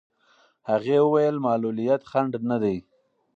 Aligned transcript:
هغې 0.69 0.97
وویل 1.05 1.35
معلولیت 1.45 2.01
خنډ 2.09 2.33
نه 2.49 2.57
دی. 2.63 2.77